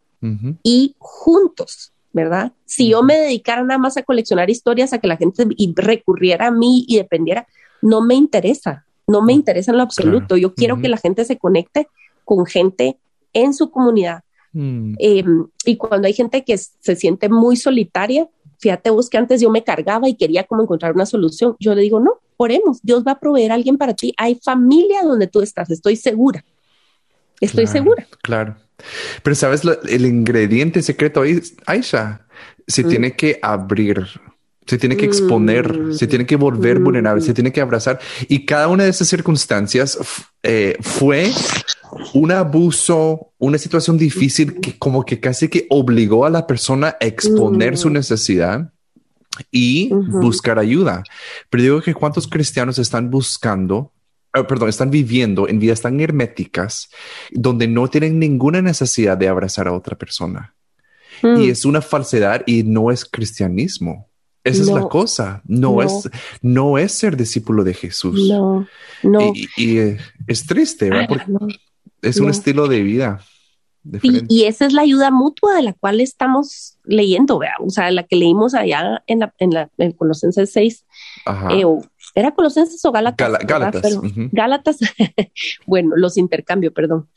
[0.62, 2.52] y juntos, ¿verdad?
[2.66, 5.46] Si yo me dedicara nada más a coleccionar historias, a que la gente
[5.76, 7.46] recurriera a mí y dependiera,
[7.80, 10.36] no me interesa, no me interesa en lo absoluto.
[10.36, 11.88] Yo quiero que la gente se conecte
[12.24, 12.98] con gente
[13.32, 14.22] en su comunidad.
[14.52, 14.94] Mm.
[14.98, 15.24] Eh,
[15.64, 18.28] y cuando hay gente que se siente muy solitaria,
[18.60, 21.56] fíjate vos que antes yo me cargaba y quería como encontrar una solución.
[21.58, 24.14] Yo le digo, no, oremos, Dios va a proveer a alguien para ti.
[24.16, 26.44] Hay familia donde tú estás, estoy segura.
[27.40, 28.06] Estoy segura.
[28.22, 28.56] Claro.
[29.22, 32.26] Pero sabes, el ingrediente secreto ahí, Aisha,
[32.66, 32.88] se mm.
[32.88, 34.06] tiene que abrir,
[34.70, 35.94] se tiene que exponer, mm.
[35.94, 37.98] se tiene que volver vulnerable, se tiene que abrazar.
[38.28, 39.98] Y cada una de esas circunstancias
[40.44, 41.32] eh, fue
[42.14, 47.04] un abuso, una situación difícil que como que casi que obligó a la persona a
[47.04, 48.72] exponer su necesidad
[49.50, 51.02] y buscar ayuda.
[51.50, 53.92] Pero digo que cuántos cristianos están buscando
[54.32, 56.90] ah, perdón, están viviendo en vidas tan herméticas
[57.32, 60.54] donde no tienen ninguna necesidad de abrazar a otra persona.
[61.24, 61.50] Y mm.
[61.50, 64.09] es una falsedad y no es cristianismo.
[64.44, 65.42] Esa es la cosa.
[65.46, 66.08] No, es,
[66.40, 68.28] no es ser discípulo de Jesús.
[68.28, 68.66] No,
[69.02, 69.32] no.
[69.56, 71.08] Y, eh, es triste, ¿verdad?
[71.08, 71.58] Porque
[72.02, 73.20] es un estilo de vida.
[74.02, 77.54] Sí, y esa es la ayuda mutua de la cual estamos leyendo, ¿verdad?
[77.64, 80.84] o sea, la que leímos allá en la, en la en Colosenses 6.
[81.50, 81.64] Eh,
[82.14, 83.38] ¿Era Colosenses o Gálatas?
[83.46, 83.98] Gálatas.
[84.32, 84.78] Gálatas,
[85.66, 87.08] bueno, los intercambio, perdón.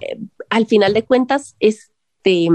[0.00, 0.18] Eh,
[0.50, 2.48] al final de cuentas, este,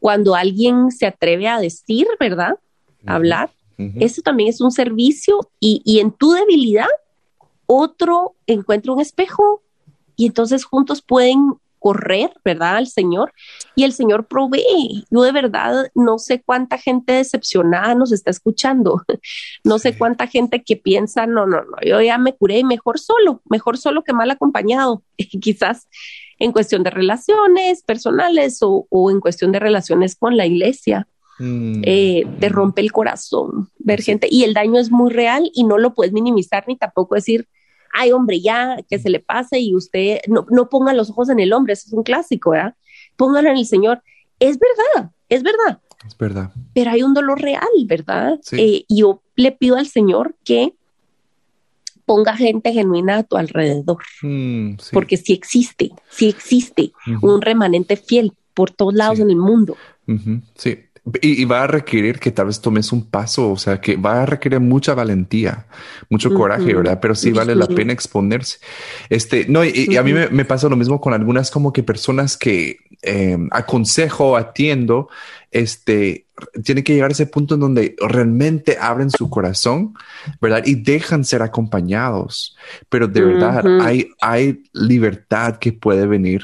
[0.00, 2.58] cuando alguien se atreve a decir, ¿verdad?
[3.06, 3.50] A hablar,
[3.96, 6.88] eso también es un servicio y, y en tu debilidad,
[7.64, 9.62] otro encuentra un espejo
[10.16, 12.76] y entonces juntos pueden correr, ¿verdad?
[12.76, 13.32] Al Señor
[13.74, 15.04] y el Señor provee.
[15.10, 19.02] Yo de verdad no sé cuánta gente decepcionada nos está escuchando,
[19.64, 23.40] no sé cuánta gente que piensa, no, no, no, yo ya me curé mejor solo,
[23.46, 25.02] mejor solo que mal acompañado,
[25.40, 25.88] quizás
[26.40, 31.06] en cuestión de relaciones personales o, en cuestión de relaciones con la iglesia.
[31.38, 31.82] Mm.
[31.84, 35.78] Eh, te rompe el corazón ver gente y el daño es muy real y no
[35.78, 37.46] lo puedes minimizar ni tampoco decir,
[37.92, 41.40] ay hombre, ya que se le pase y usted no, no ponga los ojos en
[41.40, 42.74] el hombre, eso es un clásico, ¿verdad?
[43.16, 44.02] Póngalo en el Señor.
[44.38, 45.80] Es verdad, es verdad.
[46.06, 46.50] Es verdad.
[46.72, 48.40] Pero hay un dolor real, ¿verdad?
[48.52, 50.74] Eh, y yo le pido al Señor que
[52.04, 58.32] ponga gente genuina a tu alrededor, mm, porque si existe, si existe un remanente fiel
[58.54, 59.76] por todos lados en el mundo.
[60.56, 60.78] Sí,
[61.22, 64.26] y, va a requerir que tal vez tomes un paso, o sea, que va a
[64.26, 65.66] requerir mucha valentía,
[66.10, 66.98] mucho coraje, ¿verdad?
[67.00, 68.58] Pero sí vale la pena exponerse.
[69.08, 72.76] Este, no, y, a mí me, pasa lo mismo con algunas como que personas que
[73.02, 75.08] eh, aconsejo, atiendo,
[75.50, 76.26] este,
[76.64, 79.94] tiene que llegar a ese punto en donde realmente abren su corazón,
[80.40, 80.62] ¿verdad?
[80.64, 82.56] Y dejan ser acompañados.
[82.88, 86.42] Pero de verdad, hay, hay libertad que puede venir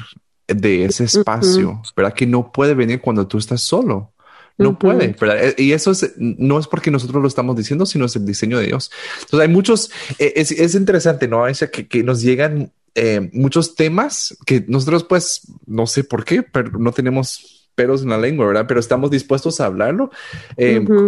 [0.49, 2.14] de ese espacio, ¿verdad?
[2.14, 4.12] Que no puede venir cuando tú estás solo.
[4.59, 5.49] No puede, ¿verdad?
[5.49, 8.59] Eh, y eso es, no es porque nosotros lo estamos diciendo, sino es el diseño
[8.59, 8.90] de Dios.
[9.21, 11.45] Entonces hay muchos, eh, es, es, interesante, ¿no?
[11.73, 16.79] Que, que nos llegan eh, muchos temas que nosotros pues, no sé por qué, pero
[16.79, 18.65] no tenemos peros en la lengua, ¿verdad?
[18.67, 20.11] Pero estamos dispuestos a hablarlo,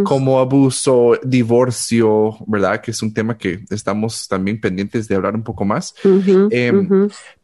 [0.05, 2.81] como abuso, divorcio, ¿verdad?
[2.81, 5.95] Que es un tema que estamos también pendientes de hablar un poco más.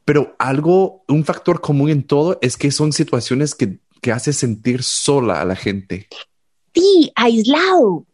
[0.05, 4.83] pero algo, un factor común en todo es que son situaciones que que hace sentir
[4.83, 6.09] sola a la gente.
[6.75, 8.05] Sí, aislado.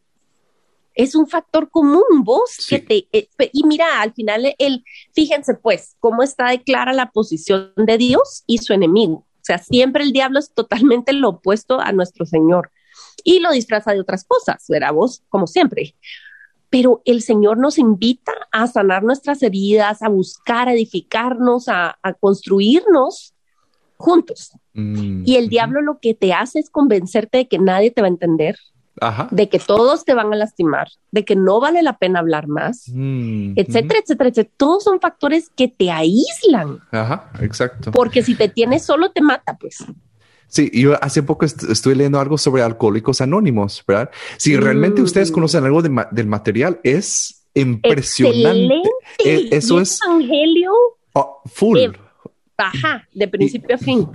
[0.94, 3.08] Es un factor común, vos que te...
[3.12, 7.98] Eh, y mira, al final, el, fíjense pues, cómo está de clara la posición de
[7.98, 9.26] Dios y su enemigo.
[9.50, 12.70] Sea, siempre el diablo es totalmente lo opuesto a nuestro Señor
[13.24, 14.92] y lo disfraza de otras cosas, ¿verdad?
[14.92, 15.96] Vos, como siempre.
[16.68, 22.14] Pero el Señor nos invita a sanar nuestras heridas, a buscar, a edificarnos, a, a
[22.14, 23.34] construirnos
[23.96, 24.52] juntos.
[24.74, 28.06] Mm, y el diablo lo que te hace es convencerte de que nadie te va
[28.06, 28.56] a entender,
[29.30, 32.84] de que todos te van a lastimar, de que no vale la pena hablar más,
[32.92, 34.54] mm, etcétera, etcétera, etcétera.
[34.56, 36.80] Todos son factores que te aíslan.
[36.90, 37.92] Ajá, exacto.
[37.92, 39.78] Porque si te tienes solo te mata, pues.
[40.48, 44.10] Sí, yo hace poco estuve leyendo algo sobre alcohólicos anónimos, ¿verdad?
[44.36, 45.34] Si realmente ustedes mm.
[45.34, 48.82] conocen algo del material, es impresionante.
[49.24, 50.72] E, eso es evangelio
[51.14, 51.78] oh, full.
[52.56, 54.08] Ajá, de principio a fin.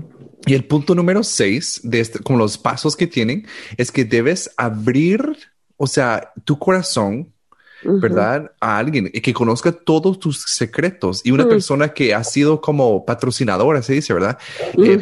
[0.45, 4.52] Y el punto número seis de este, como los pasos que tienen, es que debes
[4.58, 5.38] abrir,
[5.78, 7.34] o sea, tu corazón,
[7.84, 8.52] ¿verdad?
[8.60, 13.82] A alguien que conozca todos tus secretos y una persona que ha sido como patrocinadora,
[13.82, 14.38] se dice, ¿verdad?
[14.78, 14.98] Eh,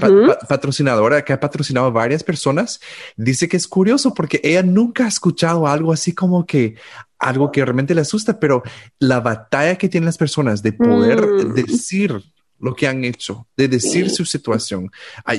[0.49, 2.81] patrocinadora que ha patrocinado a varias personas,
[3.15, 6.75] dice que es curioso porque ella nunca ha escuchado algo así como que
[7.19, 8.63] algo que realmente le asusta, pero
[8.99, 11.53] la batalla que tienen las personas de poder mm.
[11.53, 14.89] decir lo que han hecho, de decir su situación,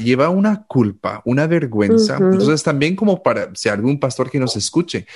[0.02, 2.16] lleva una culpa, una vergüenza.
[2.16, 5.06] Entonces también como para, si algún pastor que nos escuche,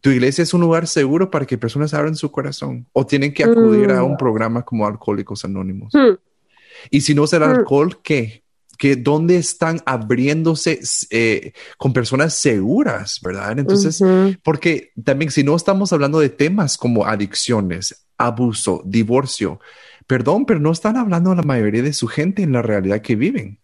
[0.00, 3.44] tu iglesia es un lugar seguro para que personas abran su corazón o tienen que
[3.44, 4.18] acudir a un mm.
[4.18, 5.92] programa como Alcohólicos Anónimos.
[5.94, 6.14] Mm.
[6.90, 7.50] Y si no será mm.
[7.50, 8.44] alcohol, ¿qué?
[8.76, 10.80] que dónde están abriéndose
[11.10, 13.58] eh, con personas seguras, ¿verdad?
[13.58, 14.02] Entonces,
[14.42, 19.60] porque también si no estamos hablando de temas como adicciones, abuso, divorcio.
[20.06, 23.16] Perdón, pero no están hablando a la mayoría de su gente en la realidad que
[23.16, 23.58] viven.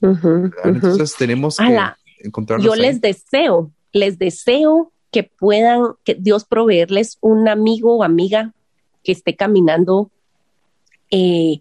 [0.00, 2.60] Entonces tenemos que encontrar.
[2.60, 8.54] Yo les deseo, les deseo que puedan, que Dios proveerles un amigo o amiga
[9.02, 10.10] que esté caminando
[11.10, 11.60] eh,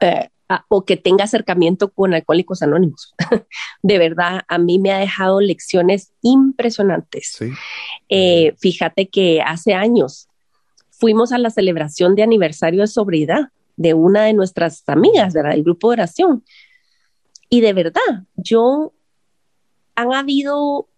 [0.00, 0.28] eh,
[0.68, 3.14] o que tenga acercamiento con alcohólicos anónimos.
[3.82, 7.38] de verdad, a mí me ha dejado lecciones impresionantes.
[8.08, 10.27] Eh, fíjate que hace años
[10.98, 15.88] fuimos a la celebración de aniversario de sobriedad de una de nuestras amigas del grupo
[15.88, 16.44] de oración.
[17.48, 18.92] Y de verdad, yo
[19.94, 20.88] han habido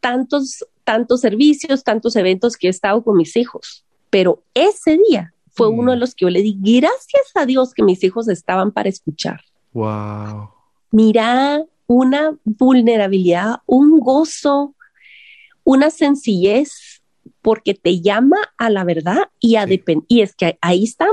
[0.00, 5.70] tantos, tantos servicios, tantos eventos que he estado con mis hijos, pero ese día fue
[5.70, 5.78] mm.
[5.78, 8.88] uno de los que yo le di gracias a Dios que mis hijos estaban para
[8.88, 9.40] escuchar.
[9.72, 10.50] Wow.
[10.90, 14.74] Mira una vulnerabilidad, un gozo,
[15.64, 16.91] una sencillez,
[17.40, 19.66] porque te llama a la verdad y a
[20.08, 21.10] Y es que ahí están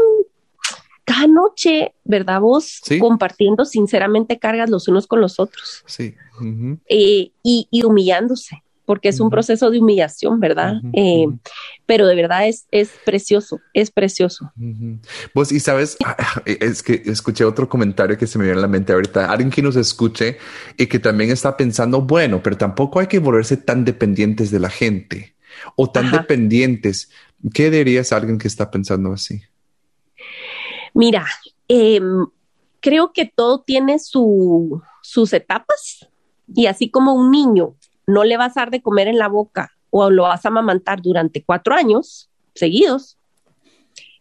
[1.10, 2.40] cada noche, ¿verdad?
[2.40, 5.84] Vos compartiendo sinceramente cargas los unos con los otros.
[5.88, 6.14] Sí.
[6.88, 10.82] Eh, y, humillándose porque es un proceso de humillación, ¿verdad?
[10.94, 11.28] Eh,
[11.86, 14.52] pero de verdad es, es precioso, es precioso.
[15.32, 18.62] Pues, y sabes, ah, ah, es que escuché otro comentario que se me viene a
[18.62, 20.40] la mente ahorita, alguien que nos escuche
[20.76, 24.72] y que también está pensando, bueno, pero tampoco hay que volverse tan dependientes de la
[24.72, 25.36] gente
[25.76, 27.10] o tan dependientes.
[27.54, 29.42] ¿Qué dirías a alguien que está pensando así?
[30.94, 31.26] Mira,
[31.68, 32.26] em,
[32.80, 36.08] creo que todo tiene su, sus etapas
[36.54, 37.76] y así como un niño
[38.08, 41.02] no le vas a dar de comer en la boca o lo vas a amamantar
[41.02, 43.18] durante cuatro años seguidos,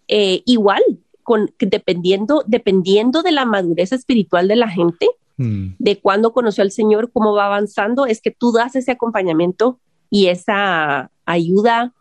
[0.06, 0.82] eh, igual,
[1.22, 5.72] con, dependiendo, dependiendo de la madurez espiritual de la gente, mm.
[5.78, 9.78] de cuándo conoció al Señor, cómo va avanzando, es que tú das ese acompañamiento
[10.10, 11.92] y esa ayuda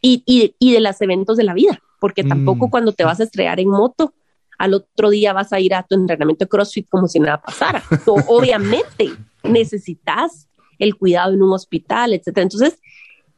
[0.00, 2.70] y, de los eventos de la vida, porque tampoco mm.
[2.70, 4.14] cuando te vas a estrellar en moto,
[4.58, 7.82] al otro día vas a ir a tu entrenamiento de CrossFit como si nada pasara.
[8.28, 9.10] obviamente
[9.42, 12.44] necesitas el cuidado en un hospital, etcétera.
[12.44, 12.78] Entonces,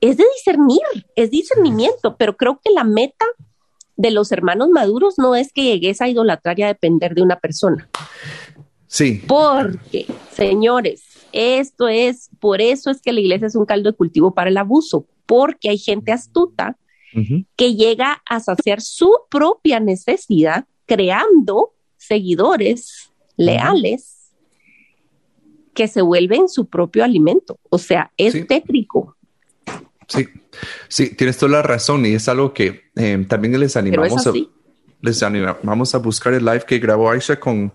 [0.00, 0.80] es de discernir,
[1.16, 3.24] es discernimiento, pero creo que la meta
[3.96, 7.38] de los hermanos maduros no es que llegues a idolatrar y a depender de una
[7.38, 7.88] persona.
[8.86, 9.22] Sí.
[9.26, 14.32] Porque, señores, esto es, por eso es que la iglesia es un caldo de cultivo
[14.32, 16.78] para el abuso, porque hay gente astuta
[17.56, 24.32] que llega a saciar su propia necesidad creando seguidores leales
[25.74, 27.58] que se vuelven su propio alimento.
[27.70, 29.16] O sea, es tétrico.
[30.08, 30.26] Sí,
[30.88, 34.32] sí, tienes toda la razón y es algo que eh, también les animamos, a,
[35.00, 37.72] les animamos a buscar el live que grabó Aisha con,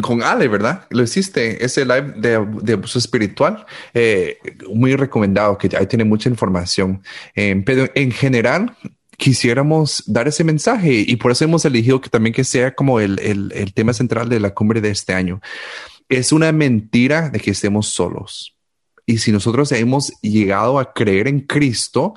[0.00, 0.86] con Ale, ¿verdad?
[0.90, 7.02] Lo hiciste, ese live de, de espiritual, eh, muy recomendado, que ahí tiene mucha información.
[7.34, 8.76] Eh, pero en general,
[9.16, 13.18] quisiéramos dar ese mensaje y por eso hemos elegido que también que sea como el,
[13.18, 15.40] el, tema central de la cumbre de este año.
[16.08, 18.54] Es una mentira de que estemos solos.
[19.04, 22.14] Y si nosotros hemos llegado a creer en Cristo,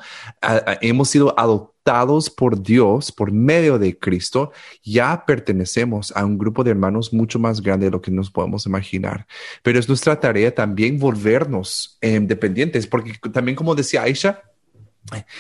[0.82, 4.52] hemos sido adoptados por Dios por medio de Cristo,
[4.84, 8.66] ya pertenecemos a un grupo de hermanos mucho más grande de lo que nos podemos
[8.66, 9.26] imaginar.
[9.64, 14.44] Pero es nuestra tarea también volvernos eh, dependientes, porque también como decía Aisha,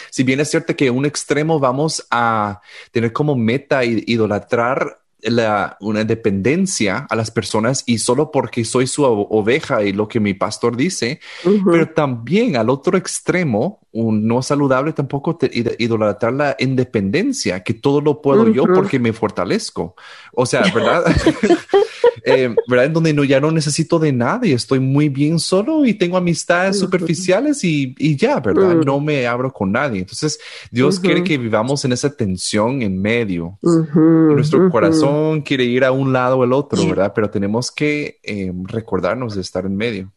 [0.10, 5.78] si bien es cierto que en un extremo vamos a tener como meta idolatrar la,
[5.80, 10.34] una dependencia a las personas y solo porque soy su oveja y lo que mi
[10.34, 15.38] pastor dice, pero también al otro extremo, un no saludable tampoco
[15.78, 19.96] idolatrar la independencia, que todo lo puedo yo porque me fortalezco.
[20.34, 21.04] O sea, ¿verdad?
[22.24, 22.86] eh, ¿verdad?
[22.86, 26.16] En donde no, ya no necesito de nada y estoy muy bien solo y tengo
[26.16, 28.76] amistades superficiales y, y, ya, ¿verdad?
[28.76, 30.00] No me abro con nadie.
[30.00, 30.40] Entonces,
[30.72, 33.58] Dios quiere que vivamos en esa tensión en medio.
[33.62, 37.12] Nuestro corazón quiere ir a un lado o el otro, ¿verdad?
[37.14, 40.12] Pero tenemos que eh, recordarnos de estar en medio.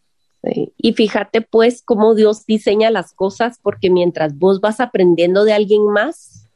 [0.76, 5.86] Y fíjate pues cómo Dios diseña las cosas, porque mientras vos vas aprendiendo de alguien
[5.86, 6.46] más,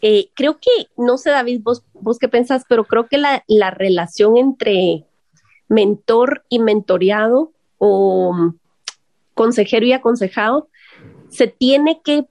[0.00, 3.70] eh, creo que, no sé David, vos, vos qué pensás, pero creo que la, la
[3.70, 5.04] relación entre
[5.68, 8.52] mentor y mentoreado o
[9.34, 10.68] consejero y aconsejado
[11.28, 12.26] se tiene que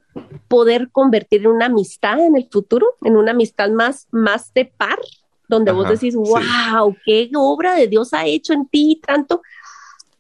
[0.48, 5.00] poder convertir en una amistad en el futuro, en una amistad más, más de par,
[5.48, 9.42] donde vos decís, wow, qué obra de Dios ha hecho en ti tanto.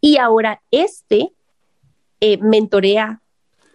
[0.07, 1.33] Y ahora este
[2.21, 3.19] eh, mentorea,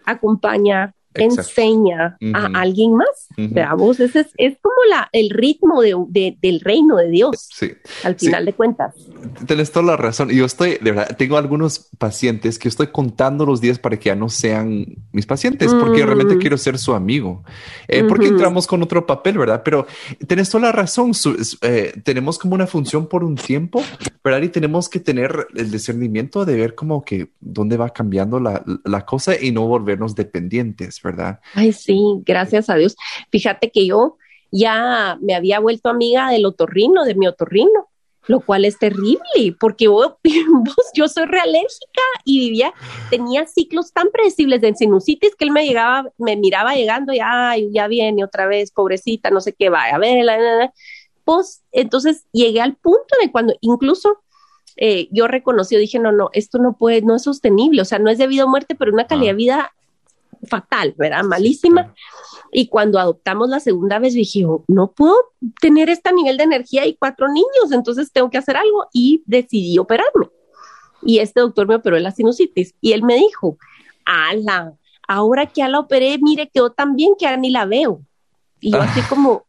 [0.07, 3.29] acompaña, enseña a alguien más.
[3.37, 7.49] Veamos, ese es, es, como la, el ritmo de, del reino de Dios.
[7.53, 7.73] Sí.
[8.05, 8.95] Al final de cuentas.
[9.47, 10.31] Tienes toda la razón.
[10.31, 14.15] Yo estoy, de verdad, tengo algunos pacientes que estoy contando los días para que ya
[14.15, 16.39] no sean mis pacientes, porque realmente mm.
[16.39, 17.43] quiero ser su amigo.
[17.89, 19.63] Eh, porque entramos con otro papel, ¿verdad?
[19.65, 19.87] Pero
[20.27, 21.13] tienes toda la razón.
[21.63, 23.83] Eh, tenemos como una función por un tiempo,
[24.25, 24.43] ¿verdad?
[24.43, 29.05] Y tenemos que tener el discernimiento de ver como que dónde va cambiando la, la
[29.05, 31.02] cosa y no volvernos dependientes.
[31.03, 31.41] ¿Verdad?
[31.55, 32.97] Ay, sí, gracias a Dios.
[33.31, 34.17] Fíjate que yo
[34.51, 37.89] ya me había vuelto amiga del otorrino, de mi otorrino,
[38.27, 40.15] lo cual es terrible, porque vos,
[40.95, 42.73] yo soy realérgica y vivía,
[43.11, 47.69] tenía ciclos tan predecibles de sinusitis que él me llegaba, me miraba llegando y, ay,
[47.73, 50.25] ya viene otra vez, pobrecita, no sé qué va, a ver,
[51.25, 54.23] pues, entonces llegué al punto de cuando incluso
[54.77, 58.11] eh, yo reconocí, dije, no, no, esto no puede, no es sostenible, o sea, no
[58.11, 59.73] es debido a muerte, pero una calidad de vida
[60.49, 61.25] fatal, ¿verdad?
[61.25, 61.95] Malísima.
[62.53, 65.17] Y cuando adoptamos la segunda vez dije, oh, no puedo
[65.61, 69.79] tener este nivel de energía y cuatro niños, entonces tengo que hacer algo y decidí
[69.79, 70.29] operarme.
[71.03, 73.57] Y este doctor me operó la sinusitis y él me dijo,
[74.05, 74.75] ala,
[75.09, 78.03] ahora que ya la operé, mire, quedó tan bien que ya ni la veo.
[78.61, 79.45] Y yo así como,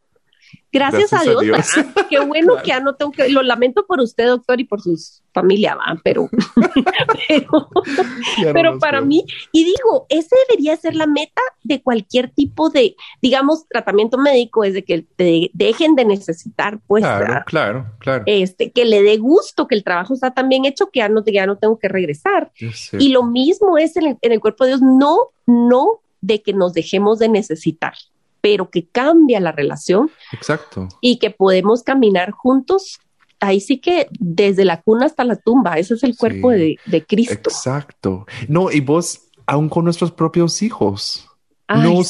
[0.74, 1.44] Gracias, a Dios,
[2.10, 4.98] qué bueno que ya no tengo que, lo lamento por usted, doctor, y por su
[5.32, 6.28] familia, va, pero,
[8.54, 13.68] pero, para mí, y digo, ese debería ser la meta de cualquier tipo de, digamos,
[13.68, 18.24] tratamiento médico, es de que te dejen de necesitar, pues, claro, claro, claro.
[18.26, 21.24] Este, que le dé gusto, que el trabajo está tan bien hecho que ya no,
[21.24, 22.52] ya no tengo que regresar.
[22.98, 26.54] Y lo mismo es en el, en el cuerpo de Dios, no, no de que
[26.54, 27.94] nos dejemos de necesitar
[28.44, 30.12] pero que cambia la relación.
[30.34, 30.90] Exacto.
[31.00, 33.00] Y que podemos caminar juntos.
[33.40, 36.78] Ahí sí que desde la cuna hasta la tumba, ese es el cuerpo de,
[37.08, 37.50] Cristo.
[37.50, 38.26] Exacto.
[38.50, 41.26] No, y vos, aún con nuestros propios hijos.
[41.70, 42.02] no,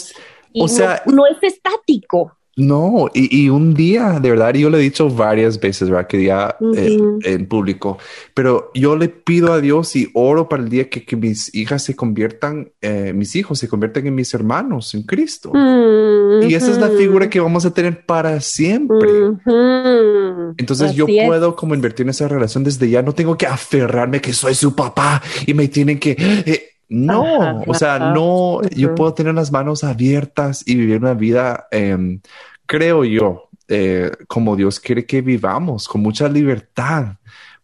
[0.56, 2.36] o sea, no es estático.
[2.56, 6.06] No, y, un día, de verdad, yo le he dicho varias veces, ¿verdad?
[6.06, 7.98] Que día eh, en público,
[8.36, 11.84] pero yo le pido a Dios y oro para el día que, que mis hijas
[11.84, 15.52] se conviertan, eh, mis hijos se conviertan en mis hermanos, en Cristo.
[16.44, 19.10] Y esa es la figura que vamos a tener para siempre.
[20.58, 24.32] Entonces yo puedo como invertir en esa relación desde ya, no tengo que aferrarme que
[24.32, 26.16] soy su papá y me tienen que...
[26.20, 31.68] Eh, no, o sea, no, yo puedo tener las manos abiertas y vivir una vida,
[31.72, 32.22] em,
[32.66, 37.16] creo yo, eh, como Dios quiere que vivamos, con mucha libertad,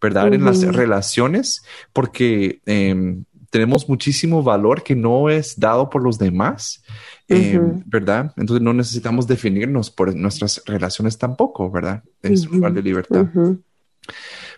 [0.02, 0.34] ¿verdad?
[0.34, 6.84] En las relaciones, porque em, tenemos muchísimo valor que no es dado por los demás,
[7.28, 8.34] em, ¿verdad?
[8.38, 12.04] Entonces no necesitamos definirnos por nuestras relaciones tampoco, ¿verdad?
[12.22, 13.28] Es un lugar de libertad.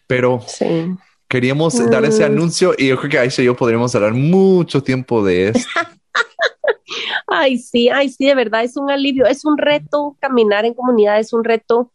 [0.07, 0.95] Pero sí.
[1.32, 2.25] Queríamos dar ese mm.
[2.25, 5.69] anuncio y yo creo que Aisha y yo podríamos hablar mucho tiempo de esto.
[7.27, 11.21] ay, sí, ay, sí, de verdad es un alivio, es un reto, caminar en comunidad
[11.21, 11.89] es un reto,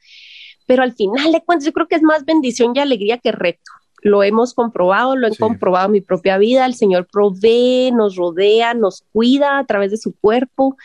[0.67, 3.71] pero al final de cuentas yo creo que es más bendición y alegría que reto.
[4.01, 8.73] Lo hemos comprobado, lo he comprobado en mi propia vida, el Señor provee, nos rodea,
[8.73, 10.79] nos cuida a través de su cuerpo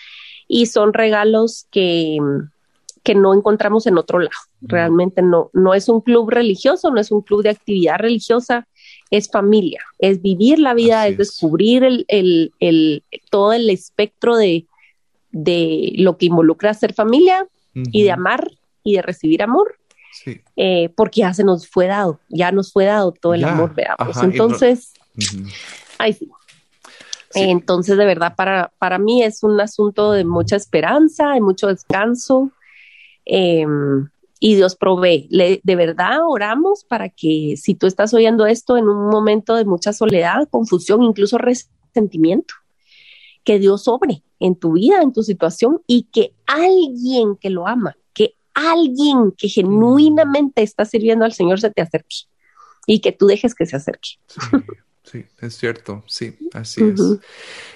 [0.45, 2.17] y son regalos que,
[3.03, 4.31] que no encontramos en otro lado.
[4.61, 8.67] Realmente no, no es un club religioso, no es un club de actividad religiosa,
[9.09, 14.65] es familia, es vivir la vida, es, descubrir el, el, el, todo el espectro de,
[15.31, 18.51] de lo que involucra ser familia y de amar
[18.83, 19.77] y de recibir amor.
[20.55, 24.21] Eh, porque ya se nos fue dado, ya nos fue dado todo el amor, veamos.
[24.21, 24.93] Entonces,
[25.97, 26.29] ay, sí.
[27.33, 32.51] Entonces, de verdad, para, para mí es un asunto de mucha esperanza, de mucho descanso,
[33.25, 34.09] Em,
[34.39, 35.29] y Dios provee.
[35.29, 39.93] de verdad oramos para que si tú estás oyendo esto en un momento de mucha
[39.93, 42.55] soledad, confusión, incluso resentimiento,
[43.43, 47.95] que Dios sobre en tu vida, en tu situación y que alguien que lo ama,
[48.13, 52.25] que alguien que genuinamente está sirviendo al Señor se te acerque
[52.87, 54.17] y que tú dejes que se acerque.
[55.41, 57.01] Es cierto, sí, así es.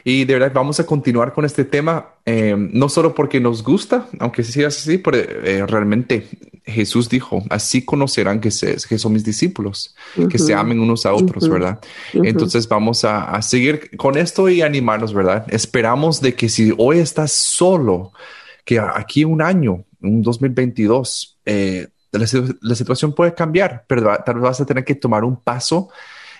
[0.03, 4.07] Y de verdad vamos a continuar con este tema, eh, no solo porque nos gusta,
[4.19, 6.27] aunque sí es así, pero eh, realmente
[6.63, 9.95] Jesús dijo, así conocerán que, se, que son mis discípulos,
[10.29, 11.79] que se amen unos a otros, ¿verdad?
[12.13, 15.45] Entonces vamos a, seguir con esto y animarnos, ¿verdad?
[15.49, 18.13] Esperamos de que si hoy estás solo,
[18.63, 22.25] que aquí un año, un 2022, eh, la,
[22.61, 25.89] la situación puede cambiar, pero tal vez vas a tener que tomar un paso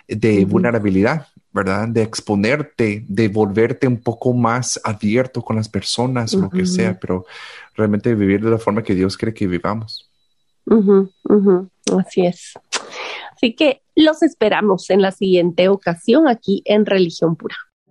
[0.07, 1.87] de vulnerabilidad, ¿verdad?
[1.87, 7.25] De exponerte, de volverte un poco más abierto con las personas, lo que sea, pero
[7.75, 10.09] realmente vivir de la forma que Dios quiere que vivamos.
[11.97, 12.53] Así es.
[13.35, 17.55] Así que los esperamos en la siguiente ocasión aquí en Religión Pura.